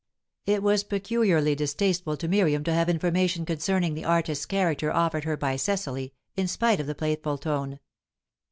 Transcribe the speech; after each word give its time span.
'"It 0.47 0.63
was 0.63 0.83
peculiarly 0.83 1.53
distasteful 1.53 2.17
to 2.17 2.27
Miriam 2.27 2.63
to 2.63 2.73
have 2.73 2.89
information 2.89 3.45
concerning 3.45 3.93
the 3.93 4.03
artist's 4.03 4.47
character 4.47 4.91
offered 4.91 5.25
her 5.25 5.37
by 5.37 5.57
Cecily, 5.57 6.11
in 6.35 6.47
spite 6.47 6.79
of 6.79 6.87
the 6.87 6.95
playful 6.95 7.37
tone. 7.37 7.79